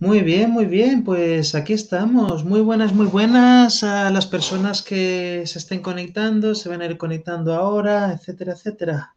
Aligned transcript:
Muy 0.00 0.20
bien, 0.20 0.50
muy 0.50 0.66
bien, 0.66 1.02
pues 1.02 1.54
aquí 1.56 1.72
estamos. 1.72 2.44
Muy 2.44 2.60
buenas, 2.60 2.92
muy 2.92 3.06
buenas 3.06 3.82
a 3.82 4.10
las 4.10 4.26
personas 4.26 4.80
que 4.82 5.42
se 5.44 5.58
estén 5.58 5.80
conectando, 5.82 6.54
se 6.54 6.68
van 6.68 6.82
a 6.82 6.86
ir 6.86 6.96
conectando 6.96 7.52
ahora, 7.54 8.12
etcétera, 8.12 8.52
etcétera. 8.52 9.16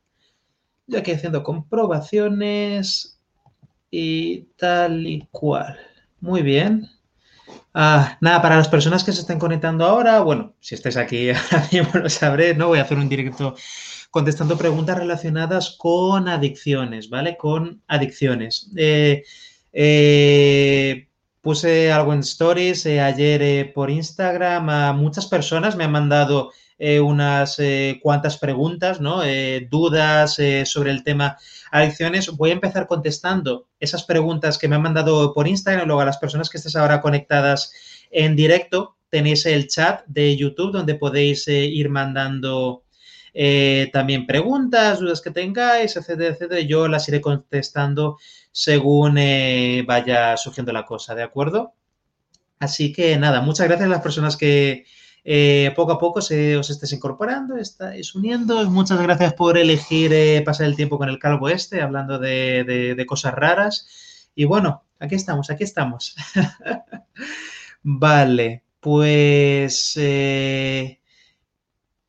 Yo 0.88 1.00
aquí 1.00 1.12
haciendo 1.12 1.44
comprobaciones 1.44 3.20
y 3.92 4.44
tal 4.58 5.06
y 5.08 5.28
cual. 5.32 5.78
Muy 6.20 6.42
bien. 6.42 6.90
Ah, 7.74 8.18
nada, 8.22 8.42
para 8.42 8.58
las 8.58 8.70
personas 8.70 9.04
que 9.04 9.14
se 9.14 9.22
estén 9.22 9.40
conectando 9.40 9.86
ahora, 9.86 10.22
bueno, 10.22 10.56
si 10.62 10.76
estáis 10.76 10.98
aquí 10.98 11.30
ahora 11.32 11.68
mismo 11.72 12.00
lo 12.02 12.10
sabré, 12.10 12.56
¿no? 12.56 12.68
Voy 12.70 12.80
a 12.80 12.84
hacer 12.84 12.98
un 12.98 13.10
directo 13.10 13.56
contestando 14.12 14.58
preguntas 14.58 14.98
relacionadas 14.98 15.76
con 15.78 16.28
adicciones, 16.28 17.10
¿vale? 17.10 17.38
Con 17.38 17.84
adicciones. 17.88 18.72
Eh, 18.78 19.24
eh, 19.74 21.08
puse 21.42 21.92
algo 21.92 22.14
en 22.14 22.20
stories 22.20 22.86
eh, 22.86 23.02
ayer 23.02 23.42
eh, 23.42 23.72
por 23.74 23.90
Instagram. 23.90 24.70
A 24.70 24.94
muchas 24.94 25.28
personas 25.28 25.76
me 25.76 25.86
han 25.86 25.92
mandado 25.92 26.52
unas 27.04 27.62
cuantas 28.02 28.40
preguntas, 28.40 29.00
¿no? 29.00 29.22
dudas 29.70 30.40
sobre 30.64 30.90
el 30.90 31.04
tema 31.04 31.38
adicciones. 31.72 32.36
Voy 32.36 32.50
a 32.50 32.54
empezar 32.54 32.88
contestando 32.88 33.68
esas 33.80 34.04
preguntas 34.04 34.58
que 34.58 34.68
me 34.68 34.78
han 34.78 34.82
mandado 34.82 35.32
por 35.36 35.48
Instagram. 35.48 35.86
Luego 35.86 36.02
a 36.02 36.06
las 36.06 36.18
personas 36.18 36.50
que 36.50 36.58
estés 36.58 36.76
ahora 36.76 37.00
conectadas 37.00 37.72
en 38.10 38.36
directo, 38.36 38.96
tenéis 39.12 39.46
el 39.46 39.68
chat 39.68 40.04
de 40.08 40.36
YouTube 40.36 40.72
donde 40.72 40.96
podéis 40.96 41.48
ir 41.48 41.88
mandando 41.90 42.82
eh, 43.34 43.90
también 43.94 44.26
preguntas, 44.28 45.00
dudas 45.00 45.22
que 45.22 45.32
tengáis, 45.32 45.96
etcétera, 45.96 46.34
etcétera. 46.34 46.62
Yo 46.62 46.88
las 46.88 47.08
iré 47.08 47.22
contestando 47.22 48.18
según 48.52 49.18
eh, 49.18 49.84
vaya 49.88 50.36
surgiendo 50.38 50.74
la 50.74 50.86
cosa, 50.86 51.16
¿de 51.16 51.24
acuerdo? 51.24 51.74
Así 52.60 52.92
que 52.94 53.18
nada, 53.18 53.42
muchas 53.42 53.68
gracias 53.68 53.88
a 53.88 53.92
las 53.92 54.02
personas 54.02 54.38
que 54.38 54.86
eh, 55.24 55.72
poco 55.76 55.94
a 55.94 56.00
poco 56.00 56.22
se, 56.22 56.58
os 56.58 56.70
estéis 56.70 56.94
incorporando, 56.94 57.58
estáis 57.58 58.14
uniendo. 58.16 58.70
Muchas 58.70 59.02
gracias 59.02 59.34
por 59.34 59.58
elegir 59.58 60.44
pasar 60.44 60.68
el 60.68 60.76
tiempo 60.76 60.98
con 60.98 61.10
el 61.10 61.20
calvo 61.20 61.50
este, 61.50 61.82
hablando 61.82 62.20
de, 62.20 63.06
cosas 63.08 63.34
raras. 63.34 64.30
Y 64.36 64.46
bueno, 64.46 64.84
aquí 65.00 65.16
estamos, 65.16 65.50
aquí 65.50 65.64
estamos. 65.64 66.16
vale, 67.84 68.64
pues... 68.80 69.98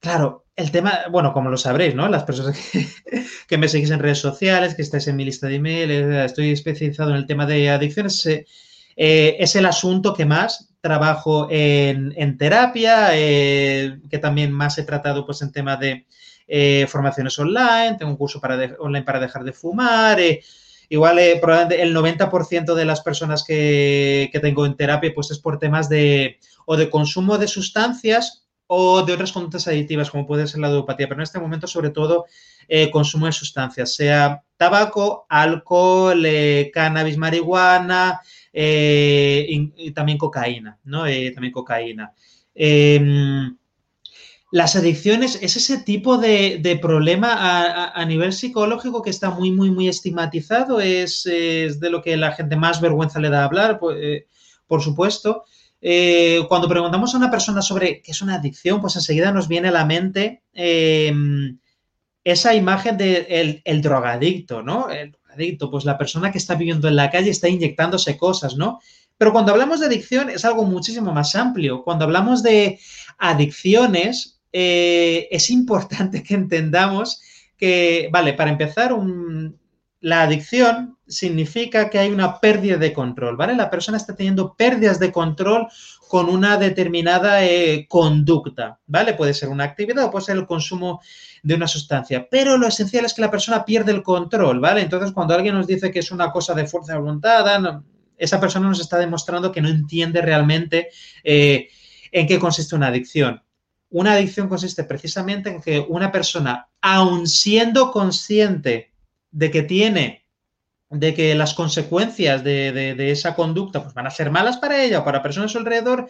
Claro, 0.00 0.41
el 0.62 0.70
tema, 0.70 1.00
bueno, 1.10 1.32
como 1.32 1.50
lo 1.50 1.56
sabréis, 1.56 1.94
¿no? 1.94 2.08
Las 2.08 2.24
personas 2.24 2.58
que, 3.48 3.58
me 3.58 3.68
seguís 3.68 3.90
en 3.90 3.98
redes 3.98 4.18
sociales, 4.18 4.74
que 4.74 4.82
estáis 4.82 5.08
en 5.08 5.16
mi 5.16 5.24
lista 5.24 5.48
de 5.48 5.56
email, 5.56 5.90
eh, 5.90 6.24
estoy 6.24 6.52
especializado 6.52 7.10
en 7.10 7.16
el 7.16 7.26
tema 7.26 7.46
de 7.46 7.68
adicciones. 7.68 8.24
Eh, 8.26 8.46
eh, 8.96 9.36
es 9.38 9.56
el 9.56 9.66
asunto 9.66 10.14
que 10.14 10.24
más 10.24 10.68
trabajo 10.80 11.48
en, 11.50 12.38
terapia, 12.38 13.10
que 13.12 14.18
también 14.20 14.50
más 14.50 14.78
he 14.78 14.82
tratado 14.82 15.24
pues 15.24 15.40
en 15.42 15.52
tema 15.52 15.76
de 15.76 16.06
formaciones 16.88 17.38
online, 17.38 17.96
tengo 17.98 18.10
un 18.10 18.16
curso 18.16 18.40
para 18.40 18.56
online 18.80 19.04
para 19.04 19.20
dejar 19.20 19.44
de 19.44 19.52
fumar. 19.52 20.18
igual 20.88 21.20
probablemente 21.40 21.80
el 21.80 21.94
90% 21.94 22.74
de 22.74 22.84
las 22.84 23.00
personas 23.00 23.44
que, 23.44 24.28
que 24.32 24.40
tengo 24.40 24.66
en 24.66 24.76
terapia 24.76 25.12
pues 25.14 25.30
es 25.30 25.38
por 25.38 25.60
temas 25.60 25.88
de 25.88 26.38
o 26.66 26.76
de 26.76 26.90
consumo 26.90 27.38
de 27.38 27.46
sustancias 27.46 28.41
o 28.66 29.02
de 29.02 29.12
otras 29.12 29.32
conductas 29.32 29.68
adictivas, 29.68 30.10
como 30.10 30.26
puede 30.26 30.46
ser 30.46 30.60
la 30.60 30.68
ludopatía, 30.68 31.08
pero 31.08 31.20
en 31.20 31.24
este 31.24 31.38
momento, 31.38 31.66
sobre 31.66 31.90
todo, 31.90 32.26
eh, 32.68 32.90
consumo 32.90 33.26
de 33.26 33.32
sustancias, 33.32 33.94
sea 33.94 34.42
tabaco, 34.56 35.26
alcohol, 35.28 36.24
eh, 36.24 36.70
cannabis, 36.72 37.18
marihuana 37.18 38.20
eh, 38.52 39.46
y, 39.48 39.90
también 39.90 40.18
cocaína, 40.18 40.78
¿no? 40.84 41.00
También 41.34 41.52
cocaína. 41.52 42.12
Em, 42.54 43.56
las 44.50 44.76
adicciones 44.76 45.38
es 45.42 45.56
ese 45.56 45.78
tipo 45.78 46.18
de, 46.18 46.58
de 46.60 46.76
problema 46.76 47.32
a, 47.32 47.62
a, 47.64 47.90
a, 47.90 48.04
nivel 48.04 48.32
psicológico 48.32 49.02
que 49.02 49.10
está 49.10 49.30
muy, 49.30 49.50
muy, 49.50 49.70
muy 49.70 49.88
estigmatizado, 49.88 50.80
es, 50.80 51.24
de 51.24 51.90
lo 51.90 52.02
que 52.02 52.16
la 52.16 52.32
gente 52.32 52.56
más 52.56 52.80
vergüenza 52.80 53.20
le 53.20 53.30
da 53.30 53.44
hablar, 53.44 53.78
pues, 53.78 54.24
por 54.66 54.82
supuesto. 54.82 55.44
Eh, 55.84 56.40
cuando 56.48 56.68
preguntamos 56.68 57.12
a 57.12 57.18
una 57.18 57.30
persona 57.30 57.60
sobre 57.60 58.00
qué 58.00 58.12
es 58.12 58.22
una 58.22 58.36
adicción, 58.36 58.80
pues 58.80 58.94
enseguida 58.94 59.32
nos 59.32 59.48
viene 59.48 59.68
a 59.68 59.72
la 59.72 59.84
mente 59.84 60.44
eh, 60.54 61.12
esa 62.22 62.54
imagen 62.54 62.96
del 62.96 63.26
de 63.26 63.62
el 63.64 63.82
drogadicto, 63.82 64.62
¿no? 64.62 64.88
El 64.90 65.10
drogadicto, 65.10 65.72
pues 65.72 65.84
la 65.84 65.98
persona 65.98 66.30
que 66.30 66.38
está 66.38 66.54
viviendo 66.54 66.86
en 66.86 66.94
la 66.94 67.10
calle 67.10 67.30
está 67.30 67.48
inyectándose 67.48 68.16
cosas, 68.16 68.56
¿no? 68.56 68.78
Pero 69.18 69.32
cuando 69.32 69.50
hablamos 69.50 69.80
de 69.80 69.86
adicción 69.86 70.30
es 70.30 70.44
algo 70.44 70.64
muchísimo 70.64 71.12
más 71.12 71.34
amplio. 71.34 71.82
Cuando 71.82 72.04
hablamos 72.04 72.44
de 72.44 72.78
adicciones, 73.18 74.40
eh, 74.52 75.26
es 75.32 75.50
importante 75.50 76.22
que 76.24 76.34
entendamos 76.34 77.20
que, 77.56 78.08
vale, 78.12 78.34
para 78.34 78.50
empezar, 78.50 78.92
un, 78.92 79.58
la 80.02 80.22
adicción 80.22 80.98
significa 81.06 81.88
que 81.88 82.00
hay 82.00 82.10
una 82.10 82.40
pérdida 82.40 82.76
de 82.76 82.92
control, 82.92 83.36
¿vale? 83.36 83.54
La 83.54 83.70
persona 83.70 83.96
está 83.96 84.16
teniendo 84.16 84.54
pérdidas 84.54 84.98
de 84.98 85.12
control 85.12 85.68
con 86.08 86.28
una 86.28 86.56
determinada 86.56 87.44
eh, 87.44 87.86
conducta, 87.88 88.80
¿vale? 88.86 89.14
Puede 89.14 89.32
ser 89.32 89.48
una 89.48 89.62
actividad 89.62 90.04
o 90.04 90.10
puede 90.10 90.24
ser 90.24 90.36
el 90.36 90.46
consumo 90.46 91.00
de 91.44 91.54
una 91.54 91.68
sustancia, 91.68 92.26
pero 92.28 92.58
lo 92.58 92.66
esencial 92.66 93.04
es 93.04 93.14
que 93.14 93.22
la 93.22 93.30
persona 93.30 93.64
pierde 93.64 93.92
el 93.92 94.02
control, 94.02 94.58
¿vale? 94.58 94.80
Entonces, 94.80 95.12
cuando 95.12 95.34
alguien 95.34 95.54
nos 95.54 95.68
dice 95.68 95.92
que 95.92 96.00
es 96.00 96.10
una 96.10 96.32
cosa 96.32 96.52
de 96.52 96.66
fuerza 96.66 96.94
de 96.94 96.98
voluntad, 96.98 97.60
no, 97.60 97.84
esa 98.18 98.40
persona 98.40 98.68
nos 98.68 98.80
está 98.80 98.98
demostrando 98.98 99.52
que 99.52 99.62
no 99.62 99.68
entiende 99.68 100.20
realmente 100.20 100.88
eh, 101.22 101.68
en 102.10 102.26
qué 102.26 102.40
consiste 102.40 102.74
una 102.74 102.88
adicción. 102.88 103.40
Una 103.88 104.14
adicción 104.14 104.48
consiste 104.48 104.82
precisamente 104.82 105.50
en 105.50 105.60
que 105.60 105.78
una 105.78 106.10
persona, 106.10 106.68
aun 106.80 107.28
siendo 107.28 107.92
consciente 107.92 108.91
de 109.32 109.50
que 109.50 109.62
tiene, 109.62 110.26
de 110.90 111.14
que 111.14 111.34
las 111.34 111.54
consecuencias 111.54 112.44
de, 112.44 112.94
esa 113.10 113.34
conducta 113.34 113.82
pues 113.82 113.94
van 113.94 114.06
a 114.06 114.10
ser 114.10 114.30
malas 114.30 114.58
para 114.58 114.84
ella 114.84 115.00
o 115.00 115.04
para 115.04 115.22
personas 115.22 115.50
a 115.50 115.52
su 115.52 115.58
alrededor, 115.58 116.08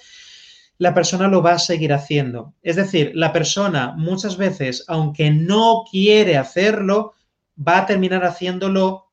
la 0.79 0.93
persona 0.93 1.29
lo 1.29 1.43
va 1.43 1.53
a 1.53 1.59
seguir 1.59 1.93
haciendo. 1.93 2.55
Es 2.63 2.77
decir, 2.77 3.13
la 3.15 3.33
persona 3.33 3.95
muchas 3.97 4.37
veces, 4.37 4.85
aunque 4.89 5.31
no 5.31 5.85
quiere 5.89 6.37
hacerlo, 6.37 7.15
va 7.57 7.79
a 7.79 7.87
terminar 7.87 8.25
haciéndolo 8.25 9.13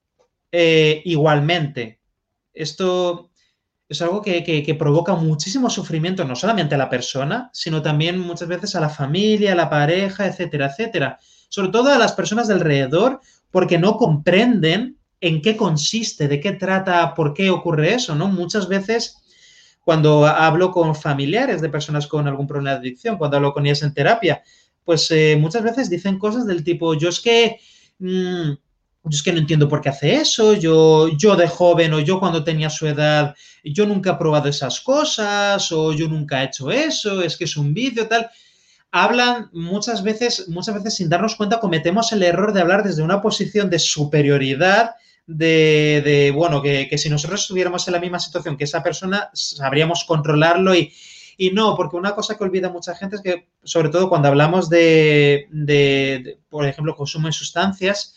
eh, 0.51 1.03
igualmente. 1.05 1.99
Esto 2.53 3.29
es 3.87 4.01
algo 4.01 4.21
que, 4.21 4.43
que, 4.43 4.63
que, 4.63 4.75
provoca 4.75 5.13
muchísimo 5.15 5.69
sufrimiento, 5.69 6.25
no 6.25 6.35
solamente 6.35 6.75
a 6.75 6.79
la 6.79 6.89
persona, 6.89 7.49
sino 7.53 7.81
también 7.81 8.19
muchas 8.19 8.47
veces 8.47 8.75
a 8.75 8.81
la 8.81 8.89
familia, 8.89 9.51
a 9.51 9.55
la 9.55 9.69
pareja, 9.69 10.25
etcétera, 10.25 10.67
etcétera. 10.67 11.19
Sobre 11.49 11.69
todo 11.69 11.91
a 11.91 11.97
las 11.97 12.13
personas 12.13 12.47
de 12.47 12.53
alrededor 12.55 13.21
porque 13.51 13.77
no 13.77 13.97
comprenden 13.97 14.97
en 15.21 15.41
qué 15.41 15.57
consiste, 15.57 16.27
de 16.27 16.39
qué 16.39 16.53
trata, 16.53 17.13
por 17.13 17.33
qué 17.33 17.49
ocurre 17.49 17.93
eso, 17.93 18.15
¿no? 18.15 18.27
Muchas 18.27 18.67
veces 18.67 19.17
cuando 19.83 20.25
hablo 20.25 20.71
con 20.71 20.95
familiares 20.95 21.61
de 21.61 21.69
personas 21.69 22.07
con 22.07 22.27
algún 22.27 22.47
problema 22.47 22.71
de 22.71 22.77
adicción, 22.77 23.17
cuando 23.17 23.37
hablo 23.37 23.53
con 23.53 23.65
ellas 23.65 23.81
en 23.81 23.93
terapia, 23.93 24.43
pues 24.83 25.09
eh, 25.11 25.37
muchas 25.39 25.63
veces 25.63 25.89
dicen 25.89 26.19
cosas 26.19 26.45
del 26.45 26.63
tipo, 26.63 26.93
yo 26.93 27.09
es 27.09 27.19
que, 27.19 27.57
mmm, 27.99 28.51
yo 29.03 29.09
es 29.09 29.23
que 29.23 29.33
no 29.33 29.39
entiendo 29.39 29.67
por 29.67 29.81
qué 29.81 29.89
hace 29.89 30.15
eso, 30.15 30.53
yo, 30.53 31.09
yo 31.17 31.35
de 31.35 31.47
joven 31.47 31.93
o 31.93 31.99
yo 31.99 32.19
cuando 32.19 32.43
tenía 32.43 32.69
su 32.69 32.87
edad, 32.87 33.35
yo 33.63 33.85
nunca 33.85 34.11
he 34.11 34.15
probado 34.15 34.47
esas 34.49 34.79
cosas 34.81 35.71
o 35.71 35.91
yo 35.93 36.07
nunca 36.07 36.43
he 36.43 36.45
hecho 36.45 36.71
eso, 36.71 37.21
es 37.21 37.35
que 37.35 37.45
es 37.45 37.57
un 37.57 37.73
vicio, 37.73 38.07
tal 38.07 38.29
hablan 38.91 39.49
muchas 39.53 40.03
veces, 40.03 40.47
muchas 40.49 40.75
veces 40.75 40.95
sin 40.95 41.09
darnos 41.09 41.35
cuenta, 41.35 41.59
cometemos 41.59 42.11
el 42.11 42.23
error 42.23 42.53
de 42.53 42.61
hablar 42.61 42.83
desde 42.83 43.03
una 43.03 43.21
posición 43.21 43.69
de 43.69 43.79
superioridad, 43.79 44.95
de, 45.27 46.01
de 46.03 46.31
bueno, 46.31 46.61
que, 46.61 46.87
que, 46.89 46.97
si 46.97 47.09
nosotros 47.09 47.41
estuviéramos 47.41 47.87
en 47.87 47.93
la 47.93 47.99
misma 47.99 48.19
situación 48.19 48.57
que 48.57 48.63
esa 48.63 48.81
persona, 48.81 49.29
sabríamos 49.33 50.03
controlarlo 50.05 50.73
y, 50.73 50.91
y 51.37 51.51
no, 51.51 51.75
porque 51.75 51.97
una 51.97 52.15
cosa 52.15 52.35
que 52.35 52.43
olvida 52.43 52.69
mucha 52.69 52.95
gente 52.95 53.17
es 53.17 53.21
que, 53.21 53.47
sobre 53.63 53.89
todo 53.89 54.09
cuando 54.09 54.27
hablamos 54.27 54.69
de, 54.69 55.47
de, 55.51 56.21
de 56.23 56.39
por 56.49 56.65
ejemplo, 56.65 56.95
consumo 56.95 57.27
de 57.27 57.33
sustancias, 57.33 58.15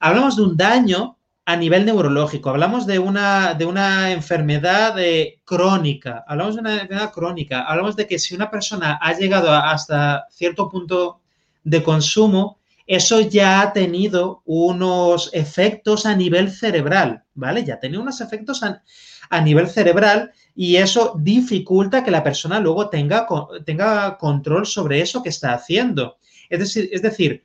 hablamos 0.00 0.36
de 0.36 0.42
un 0.42 0.56
daño 0.56 1.19
a 1.44 1.56
nivel 1.56 1.84
neurológico, 1.84 2.50
hablamos 2.50 2.86
de 2.86 2.98
una, 2.98 3.54
de 3.54 3.64
una 3.64 4.12
enfermedad 4.12 4.94
eh, 4.98 5.40
crónica, 5.44 6.24
hablamos 6.26 6.54
de 6.54 6.60
una 6.60 6.74
enfermedad 6.74 7.12
crónica, 7.12 7.62
hablamos 7.62 7.96
de 7.96 8.06
que 8.06 8.18
si 8.18 8.34
una 8.34 8.50
persona 8.50 8.98
ha 9.00 9.14
llegado 9.14 9.52
hasta 9.52 10.26
cierto 10.30 10.68
punto 10.68 11.20
de 11.64 11.82
consumo, 11.82 12.58
eso 12.86 13.20
ya 13.20 13.60
ha 13.60 13.72
tenido 13.72 14.42
unos 14.44 15.30
efectos 15.32 16.06
a 16.06 16.14
nivel 16.14 16.50
cerebral, 16.50 17.24
¿vale? 17.34 17.64
Ya 17.64 17.74
ha 17.74 17.80
tenido 17.80 18.02
unos 18.02 18.20
efectos 18.20 18.62
a, 18.62 18.82
a 19.30 19.40
nivel 19.40 19.68
cerebral 19.68 20.32
y 20.54 20.76
eso 20.76 21.14
dificulta 21.16 22.04
que 22.04 22.10
la 22.10 22.22
persona 22.22 22.60
luego 22.60 22.90
tenga, 22.90 23.26
tenga 23.64 24.18
control 24.18 24.66
sobre 24.66 25.00
eso 25.00 25.22
que 25.22 25.28
está 25.28 25.54
haciendo. 25.54 26.18
Es 26.48 26.58
decir, 26.58 26.90
es 26.92 27.00
decir 27.00 27.44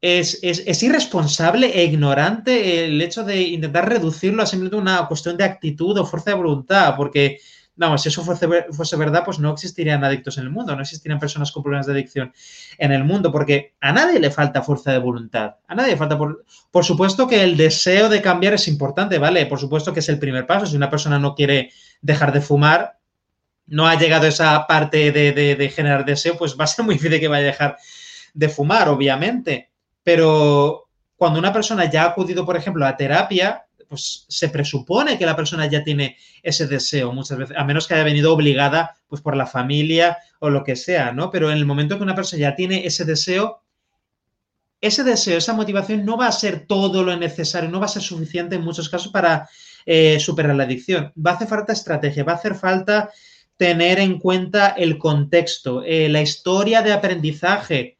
es, 0.00 0.38
es, 0.42 0.82
irresponsable 0.82 1.68
e 1.68 1.84
ignorante 1.84 2.84
el 2.84 3.00
hecho 3.00 3.24
de 3.24 3.40
intentar 3.42 3.88
reducirlo 3.88 4.42
a 4.42 4.46
simplemente 4.46 4.76
una 4.76 5.06
cuestión 5.08 5.36
de 5.36 5.44
actitud 5.44 5.98
o 5.98 6.06
fuerza 6.06 6.30
de 6.30 6.36
voluntad, 6.36 6.94
porque, 6.96 7.38
vamos, 7.76 8.02
si 8.02 8.10
eso 8.10 8.22
fuese, 8.22 8.46
fuese, 8.70 8.96
verdad, 8.96 9.24
pues 9.24 9.38
no 9.38 9.52
existirían 9.52 10.04
adictos 10.04 10.36
en 10.36 10.44
el 10.44 10.50
mundo, 10.50 10.76
no 10.76 10.82
existirían 10.82 11.18
personas 11.18 11.50
con 11.50 11.62
problemas 11.62 11.86
de 11.86 11.94
adicción 11.94 12.32
en 12.78 12.92
el 12.92 13.04
mundo, 13.04 13.32
porque 13.32 13.74
a 13.80 13.92
nadie 13.92 14.20
le 14.20 14.30
falta 14.30 14.62
fuerza 14.62 14.92
de 14.92 14.98
voluntad, 14.98 15.56
a 15.66 15.74
nadie 15.74 15.92
le 15.92 15.96
falta, 15.96 16.18
por, 16.18 16.44
por 16.70 16.84
supuesto 16.84 17.26
que 17.26 17.42
el 17.42 17.56
deseo 17.56 18.08
de 18.08 18.20
cambiar 18.20 18.52
es 18.54 18.68
importante, 18.68 19.18
¿vale? 19.18 19.46
Por 19.46 19.58
supuesto 19.58 19.94
que 19.94 20.00
es 20.00 20.08
el 20.10 20.18
primer 20.18 20.46
paso, 20.46 20.66
si 20.66 20.76
una 20.76 20.90
persona 20.90 21.18
no 21.18 21.34
quiere 21.34 21.70
dejar 22.02 22.32
de 22.32 22.42
fumar, 22.42 22.98
no 23.68 23.88
ha 23.88 23.98
llegado 23.98 24.26
esa 24.26 24.66
parte 24.66 25.10
de, 25.10 25.32
de, 25.32 25.56
de 25.56 25.68
generar 25.70 26.04
deseo, 26.04 26.36
pues 26.36 26.56
va 26.60 26.64
a 26.64 26.68
ser 26.68 26.84
muy 26.84 26.94
difícil 26.94 27.18
que 27.18 27.28
vaya 27.28 27.44
a 27.44 27.46
dejar 27.46 27.76
de 28.34 28.48
fumar, 28.48 28.88
obviamente. 28.88 29.70
Pero 30.06 30.88
cuando 31.16 31.40
una 31.40 31.52
persona 31.52 31.90
ya 31.90 32.04
ha 32.04 32.10
acudido, 32.10 32.46
por 32.46 32.56
ejemplo, 32.56 32.86
a 32.86 32.96
terapia, 32.96 33.66
pues 33.88 34.24
se 34.28 34.48
presupone 34.50 35.18
que 35.18 35.26
la 35.26 35.34
persona 35.34 35.66
ya 35.66 35.82
tiene 35.82 36.16
ese 36.44 36.68
deseo 36.68 37.12
muchas 37.12 37.38
veces, 37.38 37.56
a 37.56 37.64
menos 37.64 37.88
que 37.88 37.94
haya 37.94 38.04
venido 38.04 38.32
obligada 38.32 38.94
pues 39.08 39.20
por 39.20 39.36
la 39.36 39.48
familia 39.48 40.16
o 40.38 40.48
lo 40.48 40.62
que 40.62 40.76
sea, 40.76 41.10
¿no? 41.10 41.32
Pero 41.32 41.50
en 41.50 41.56
el 41.56 41.66
momento 41.66 41.96
que 41.96 42.04
una 42.04 42.14
persona 42.14 42.40
ya 42.40 42.54
tiene 42.54 42.86
ese 42.86 43.04
deseo, 43.04 43.62
ese 44.80 45.02
deseo, 45.02 45.38
esa 45.38 45.54
motivación 45.54 46.04
no 46.04 46.16
va 46.16 46.28
a 46.28 46.32
ser 46.32 46.68
todo 46.68 47.02
lo 47.02 47.16
necesario, 47.16 47.68
no 47.68 47.80
va 47.80 47.86
a 47.86 47.88
ser 47.88 48.02
suficiente 48.02 48.54
en 48.54 48.62
muchos 48.62 48.88
casos 48.88 49.10
para 49.10 49.48
eh, 49.86 50.20
superar 50.20 50.54
la 50.54 50.62
adicción. 50.62 51.12
Va 51.14 51.32
a 51.32 51.34
hacer 51.34 51.48
falta 51.48 51.72
estrategia, 51.72 52.22
va 52.22 52.34
a 52.34 52.36
hacer 52.36 52.54
falta 52.54 53.10
tener 53.56 53.98
en 53.98 54.20
cuenta 54.20 54.68
el 54.68 54.98
contexto, 54.98 55.82
eh, 55.82 56.08
la 56.08 56.22
historia 56.22 56.82
de 56.82 56.92
aprendizaje, 56.92 57.95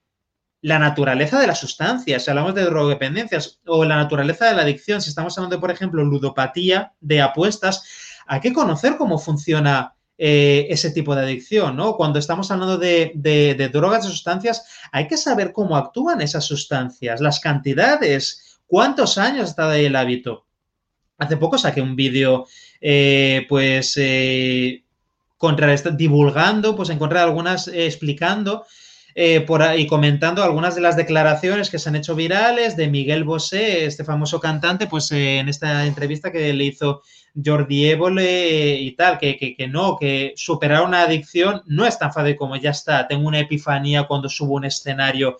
la 0.67 0.81
naturaleza 0.81 1.39
de 1.39 1.47
la 1.47 1.55
sustancia, 1.55 2.19
si 2.19 2.29
hablamos 2.29 2.57
de 2.57 2.65
drogodependencias, 2.65 3.61
o 3.67 3.85
la 3.85 3.95
naturaleza 3.95 4.47
de 4.47 4.55
la 4.57 4.63
adicción, 4.63 5.01
si 5.01 5.11
estamos 5.11 5.39
hablando 5.39 5.61
por 5.61 5.71
ejemplo, 5.71 6.03
ludopatía, 6.03 6.93
de 7.01 7.23
apuestas, 7.23 7.85
hay 8.27 8.41
que 8.41 8.53
conocer 8.53 8.97
cómo 8.97 9.17
funciona 9.17 9.95
eh, 10.19 10.67
ese 10.69 10.91
tipo 10.91 11.15
de 11.15 11.23
adicción, 11.23 11.77
¿no? 11.77 11.97
Cuando 11.97 12.19
estamos 12.19 12.51
hablando 12.51 12.79
de, 12.79 13.13
drogas, 13.73 14.03
de 14.03 14.11
sustancias, 14.11 14.65
hay 14.91 15.07
que 15.07 15.17
saber 15.17 15.53
cómo 15.53 15.77
actúan 15.77 16.21
esas 16.21 16.45
sustancias, 16.45 17.21
las 17.21 17.39
cantidades, 17.39 18.59
cuántos 18.67 19.19
años 19.19 19.51
está 19.51 19.71
ahí 19.71 19.85
el 19.85 19.95
hábito. 19.95 20.47
Hace 21.17 21.37
poco 21.37 21.59
saqué 21.59 21.81
un 21.81 21.95
vídeo, 21.95 22.45
eh, 22.81 23.47
pues, 23.49 23.95
eh, 23.99 24.83
contra, 25.37 25.73
divulgando, 25.77 26.75
pues 26.75 26.91
encontré 26.91 27.21
algunas 27.21 27.69
explicando 27.69 28.67
eh, 29.19 29.41
por 29.41 29.63
ahí 29.63 29.87
comentando 29.87 30.45
algunas 30.45 30.75
de 30.75 30.83
las 30.83 30.95
declaraciones 30.95 31.71
que 31.71 31.79
se 31.79 31.89
han 31.89 31.97
hecho 31.97 32.15
virales 32.15 32.77
de 32.77 32.89
Miguel 32.89 33.25
Bosé, 33.25 33.87
este 33.87 34.05
famoso 34.05 34.41
cantante, 34.41 34.89
pues 34.89 35.11
eh, 35.11 35.39
en 35.39 35.49
esta 35.49 35.87
entrevista 35.87 36.31
que 36.31 36.53
le 36.53 36.65
hizo 36.65 37.01
Jordi 37.43 37.87
Évole 37.89 38.79
y 38.79 38.93
tal, 38.93 39.17
que, 39.17 39.39
que, 39.39 39.69
no, 39.69 39.97
que 39.99 40.35
superar 40.37 40.83
una 40.83 41.01
adicción 41.01 41.63
no 41.65 41.87
es 41.87 41.99
tan 41.99 42.13
fácil 42.13 42.37
como 42.37 42.57
ya 42.57 42.73
está. 42.73 43.09
Tengo 43.09 43.27
una 43.27 43.41
epifanía 43.41 44.03
cuando 44.03 44.29
subo 44.29 44.57
un 44.57 44.67
escenario 44.67 45.39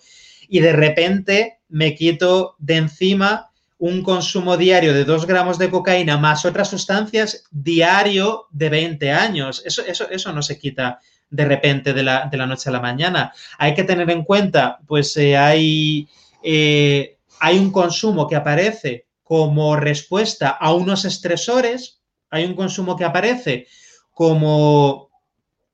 y 0.49 0.59
de 0.59 0.73
repente 0.73 1.59
me 1.69 1.93
quito 1.93 2.55
de 2.57 2.77
encima 2.77 3.51
un 3.77 4.01
consumo 4.01 4.57
diario 4.57 4.91
de 4.91 5.05
2 5.05 5.27
gramos 5.27 5.59
de 5.59 5.69
cocaína 5.69 6.17
más 6.17 6.45
otras 6.45 6.71
sustancias 6.71 7.43
diario 7.51 8.47
de 8.49 8.69
20 8.69 9.11
años. 9.11 9.61
Eso, 9.63 9.83
eso, 9.85 10.09
eso 10.09 10.33
no 10.33 10.41
se 10.41 10.57
quita 10.57 10.99
de 11.29 11.45
repente 11.45 11.93
de 11.93 12.03
la, 12.03 12.29
noche 12.47 12.69
a 12.69 12.73
la 12.73 12.79
mañana. 12.79 13.33
Hay 13.57 13.73
que 13.73 13.83
tener 13.83 14.09
en 14.09 14.23
cuenta, 14.23 14.79
pues 14.87 15.15
eh, 15.17 15.37
hay, 15.37 16.07
eh, 16.43 17.17
hay 17.39 17.59
un 17.59 17.71
consumo 17.71 18.27
que 18.27 18.35
aparece 18.35 19.05
como 19.23 19.75
respuesta 19.75 20.49
a 20.49 20.73
unos 20.73 21.03
estresores, 21.03 21.99
hay 22.29 22.45
un 22.45 22.55
consumo 22.55 22.95
que 22.95 23.03
aparece 23.03 23.67
como, 24.11 25.09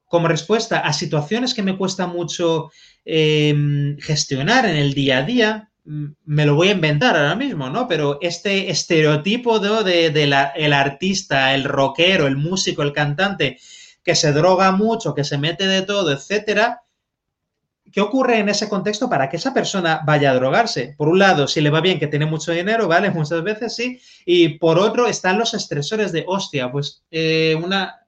como 0.05 0.27
respuesta 0.27 0.79
a 0.79 0.91
situaciones 0.91 1.53
que 1.53 1.63
me 1.63 1.77
cuesta 1.77 2.07
mucho 2.07 2.71
em, 3.05 3.97
gestionar 4.00 4.65
en 4.65 4.75
el 4.75 4.94
día 4.94 5.19
a 5.19 5.23
día, 5.23 5.69
me 5.85 6.45
lo 6.45 6.55
voy 6.55 6.69
a 6.69 6.73
inventar 6.73 7.15
ahora 7.15 7.35
mismo, 7.35 7.69
¿no? 7.69 7.88
Pero 7.88 8.17
este 8.21 8.69
estereotipo 8.69 9.59
de, 9.59 10.07
el 10.07 10.73
artista, 10.73 11.53
el 11.53 11.65
rockero, 11.65 12.25
el 12.25 12.38
músico, 12.38 12.83
el 12.83 12.94
cantante, 12.94 13.59
que 14.03 14.15
se 14.15 14.31
droga 14.33 14.71
mucho, 14.71 15.15
que 15.15 15.23
se 15.23 15.38
mete 15.38 15.65
de 15.67 15.81
todo, 15.81 16.11
etcétera, 16.11 16.83
¿qué 17.91 18.01
ocurre 18.01 18.39
en 18.39 18.50
ese 18.50 18.67
contexto 18.67 19.09
para 19.09 19.29
que 19.29 19.38
esa 19.38 19.53
persona 19.53 20.01
vaya 20.05 20.31
a 20.31 20.35
drogarse? 20.35 20.95
Por 20.97 21.07
un 21.07 21.19
lado, 21.19 21.47
si 21.47 21.61
le 21.61 21.69
va 21.69 21.79
bien 21.79 22.00
que 22.00 22.07
tiene 22.07 22.25
mucho 22.25 22.51
dinero, 22.51 22.88
¿vale? 22.88 23.09
Muchas 23.11 23.44
veces 23.44 23.75
sí. 23.75 24.00
Y 24.25 24.57
por 24.57 24.79
otro, 24.79 25.07
están 25.07 25.38
los 25.38 25.53
estresores 25.53 26.11
de, 26.11 26.25
hostia, 26.27 26.71
pues 26.71 27.03
eh, 27.11 27.55
una, 27.63 28.05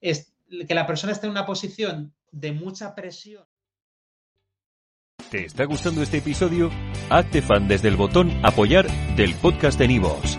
es, 0.00 0.32
que 0.66 0.74
la 0.74 0.86
persona 0.86 1.12
esté 1.12 1.26
en 1.26 1.32
una 1.32 1.44
posición 1.46 2.14
de 2.30 2.52
mucha 2.52 2.94
presión. 2.94 3.44
¿Te 5.30 5.44
está 5.44 5.64
gustando 5.64 6.02
este 6.02 6.18
episodio? 6.18 6.70
Hazte 7.10 7.42
fan 7.42 7.66
desde 7.66 7.88
el 7.88 7.96
botón 7.96 8.30
apoyar 8.44 8.86
del 9.16 9.34
podcast 9.34 9.76
de 9.76 9.88
Nivos. 9.88 10.38